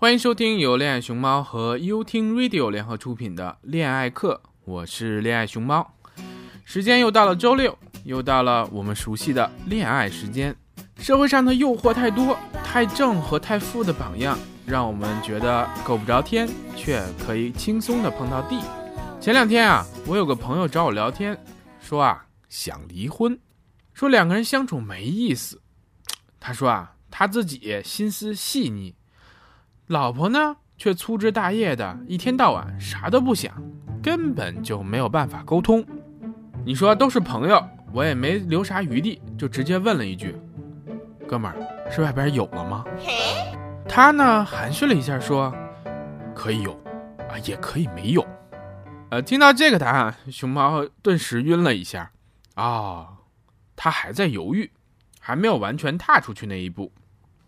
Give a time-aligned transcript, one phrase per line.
[0.00, 5.94] 欢迎收听由恋爱熊猫和优听 Radio 联合出品的恋爱课，我是恋爱熊猫。
[6.64, 10.56] 时间又到了周六，又到了我们熟悉的恋爱时间。
[10.96, 12.34] 社会上的诱惑太多，
[12.64, 18.58] 太正和太负的榜样，让我们觉得够不着天，却可以轻松的碰到地。
[19.20, 21.38] 前两天啊，我有个朋友找我聊天，
[21.78, 23.38] 说啊想离婚，
[23.92, 25.60] 说两个人相处没意思。
[26.40, 28.94] 他说啊，他自己心思细腻。
[29.90, 33.52] 老婆呢，却粗枝大叶的，一天到晚啥都不想，
[34.00, 35.84] 根本就没有办法沟通。
[36.64, 37.60] 你说都是朋友，
[37.92, 40.36] 我也没留啥余地，就直接问了一句
[41.26, 42.84] ：“哥们儿，是外边有了吗？”
[43.88, 45.52] 他呢含蓄了一下说
[46.36, 46.72] ：“可以有，
[47.28, 48.24] 啊也可以没有。”
[49.10, 52.12] 呃，听到这个答案，熊猫顿时晕了一下。
[52.54, 53.08] 啊，
[53.74, 54.70] 他还在犹豫，
[55.18, 56.92] 还没有完全踏出去那一步。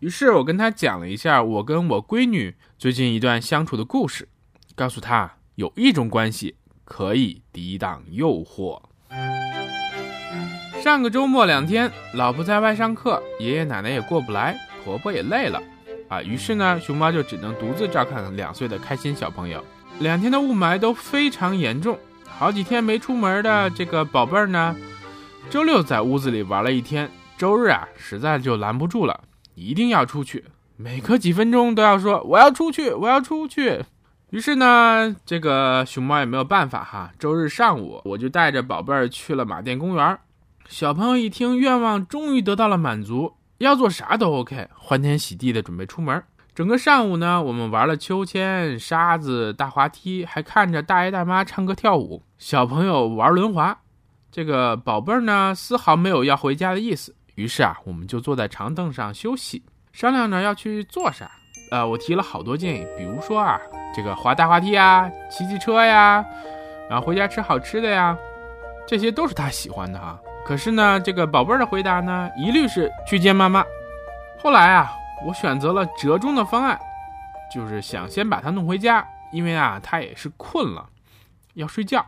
[0.00, 4.28] 于是我跟他讲了一下我跟我闺女最近一段相处的故事，
[4.76, 8.80] 告诉他有一种关系可以抵挡诱惑。
[10.80, 15.60] 上个周末两天，老婆在外上课，爷爷奶奶也过不来，婆婆也累了，
[16.08, 19.64] 啊，于是呢，熊猫就只能独自照看两岁的开心小朋友。
[19.98, 24.76] 两天的雾霾都非常严重，好几天没出门的这个宝贝儿呢，
[25.50, 29.24] 周六在屋子里玩了一天，周日啊，实在就拦不住了。
[29.58, 30.44] 一定要出去，
[30.76, 33.84] 每隔几分钟都要说我要出去，我要出去。
[34.30, 37.10] 于是呢，这个熊猫也没有办法哈。
[37.18, 40.18] 周日上午，我就带着宝贝儿去了马甸公园。
[40.68, 46.22] 小朋友一听愿望终于得到了满足，要做啥都 OK，欢天喜地的准备出门。
[46.54, 53.78] 整个上午呢，我们玩了秋千、沙子、大滑梯，还看着大爷大妈唱歌跳舞，小朋友玩轮滑。
[54.30, 57.14] 这个宝贝儿呢，丝毫没有要回家的意思。
[57.38, 61.30] 于是啊，我们就坐在长凳上休息，商量着要去做啥。
[61.70, 63.60] 呃，我提了好多建议，比如说啊，
[63.94, 66.24] 这个滑大滑梯呀，骑骑车呀，
[66.90, 68.18] 然后回家吃好吃的呀，
[68.88, 70.18] 这些都是他喜欢的哈。
[70.44, 73.64] 可是呢，这个宝贝儿的回答呢，一律是去见妈妈。
[74.40, 74.90] 后来啊，
[75.24, 76.76] 我选择了折中的方案，
[77.54, 80.84] 就是想先把他弄回家，因为啊，他也是困了，
[81.54, 82.04] 要睡觉。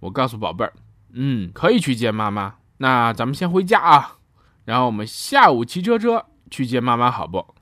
[0.00, 0.72] 我告诉宝贝儿，
[1.12, 4.16] 嗯，可以去见妈妈，那咱们先回家啊。
[4.64, 7.54] 然后我们下午骑车车去接妈妈，好不？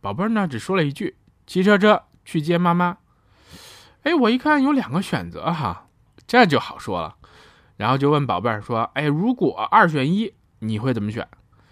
[0.00, 1.16] 宝贝儿呢，只说了一句
[1.46, 2.98] ：“骑车车去接妈妈。”
[4.02, 5.86] 哎，我一看有两个选择哈，
[6.26, 7.16] 这就好说了。
[7.76, 11.26] 然后就问宝贝儿说：“哎，如果二选一，你会怎么选？”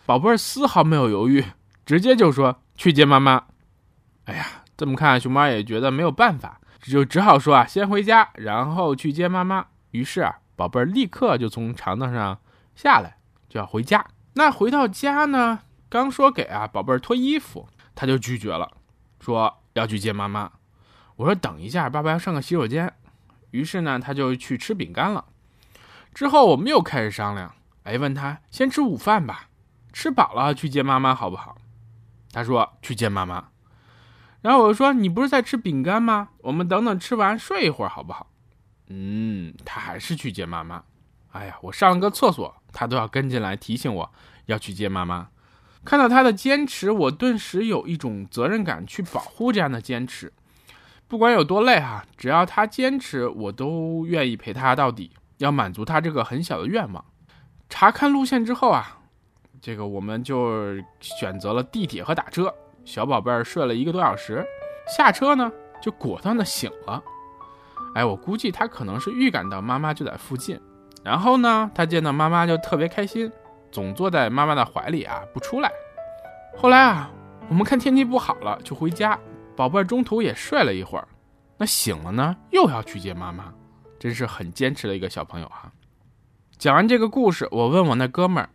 [0.06, 1.44] 宝贝儿丝毫没有犹豫，
[1.84, 3.44] 直接就说：“去接妈妈。”
[4.27, 4.47] 哎呀，
[4.77, 12.38] 这么看，熊猫也觉得没有办法，就只好说啊：“先回家，然后去接妈妈。”于是啊，宝贝儿立刻就从长凳上
[12.77, 13.16] 下来，
[13.48, 14.04] 就要回家。
[14.34, 15.60] 那回到家呢？
[15.88, 18.70] 刚说给啊宝贝儿脱衣服，他就拒绝了，
[19.18, 20.52] 说要去接妈妈。
[21.16, 22.92] 我说等一下，爸爸要上个洗手间。
[23.50, 25.24] 于是呢，他就去吃饼干了。
[26.14, 29.48] 之后我们又开始商量，哎，问他先吃午饭吧，
[29.92, 31.56] 吃饱了去接妈妈好不好？
[32.32, 33.48] 他说去接妈妈。
[34.41, 36.28] 然后我说你不是在吃饼干吗？
[36.38, 38.30] 我们等等吃完睡一会儿好不好？
[38.86, 40.84] 嗯，他还是去接妈妈。
[41.32, 44.10] 哎呀，我上了个厕所，他都要跟进来提醒我
[44.47, 45.28] 要去接妈妈。
[45.84, 50.32] 看到他的坚持，我顿时有一种责任感去保护这样的坚持。
[51.09, 57.04] 不管有多累哈，只要他坚持，我都愿意陪他到底，要满足他这个很小的愿望。
[57.69, 58.98] 查看路线之后啊，
[59.60, 62.54] 这个我们就选择了地铁和打车。
[62.84, 64.44] 小宝贝儿睡了一个多小时，
[64.97, 65.50] 下车呢
[65.82, 67.03] 就果断的醒了。
[67.94, 70.60] 哎，我估计他可能是预感到妈妈就在附近。
[71.02, 73.30] 然后呢，他见到妈妈就特别开心，
[73.72, 75.70] 总坐在妈妈的怀里啊，不出来。
[76.56, 77.10] 后来啊，
[77.48, 79.18] 我们看天气不好了，就回家。
[79.56, 81.06] 宝贝中途也睡了一会儿，
[81.56, 83.52] 那醒了呢，又要去接妈妈，
[83.98, 85.70] 真是很坚持的一个小朋友哈。
[86.58, 88.50] 讲完这个故事，我问我那哥们儿：“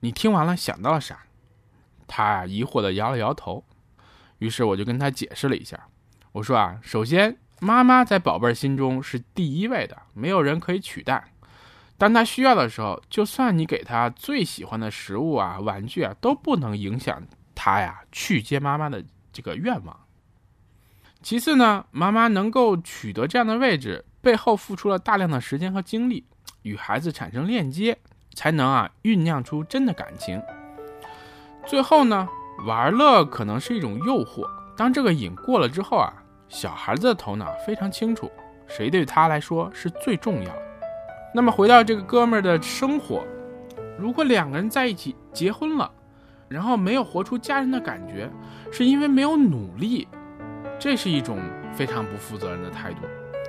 [0.00, 1.18] 你听完了想到了啥？”
[2.08, 3.64] 他疑惑地摇了摇头。
[4.38, 5.78] 于是我就跟他解释了一下，
[6.32, 11.22] 我说啊，首先妈妈在宝贝儿心中是第一位的，没有人可以取代。
[11.98, 17.22] 当他需要的时候，就算你给他最喜欢的食物啊、玩具啊，都不能影响
[17.54, 19.96] 他呀去接妈妈的这个愿望。
[21.22, 26.26] 其次呢，妈妈能够取得这样的位置，背后付出了大量的时间和精力，
[26.62, 27.96] 与孩子产生链接，
[28.34, 30.42] 才能啊酝酿出真的感情。
[31.64, 32.28] 最后呢，
[32.66, 34.44] 玩乐可能是一种诱惑，
[34.76, 36.12] 当这个瘾过了之后啊，
[36.48, 38.28] 小孩子的头脑非常清楚，
[38.66, 40.71] 谁对他来说是最重要的。
[41.34, 43.24] 那么回到这个哥们儿的生活，
[43.98, 45.90] 如果两个人在一起结婚了，
[46.48, 48.30] 然后没有活出家人的感觉，
[48.70, 50.06] 是因为没有努力，
[50.78, 51.38] 这是一种
[51.72, 53.00] 非常不负责任的态度。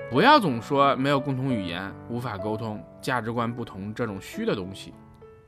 [0.10, 4.94] 不要总说没有共同语言、无法沟通、价值观不同这种虚的东西。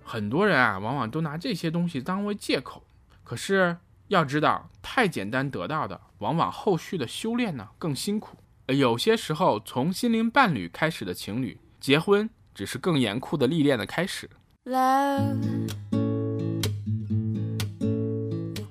[0.04, 2.84] 很多人啊，往往都拿这些东西当为借口。
[3.24, 3.78] 可是
[4.08, 8.38] 要知道，太简单得到的，往往后续的修炼呢更辛苦。
[8.68, 14.28] 有些时候，从心灵伴侣开始的情侣，结婚只是更严酷的历练的开始。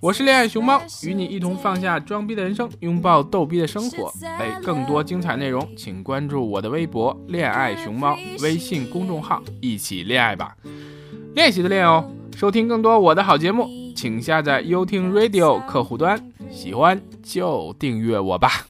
[0.00, 4.12] 我是恋爱熊猫，与你一同放下装逼的人生，拥抱逗逼的生活。
[4.24, 10.56] 哎，更多精彩内容，请关注我的微博“恋爱熊猫”微信公众号，一起恋爱吧，
[11.36, 12.10] 练习的练哦。
[12.34, 16.20] 收听更多我的好节目，请下载优听 Radio 客户端，
[16.50, 18.62] 喜欢就订阅我吧。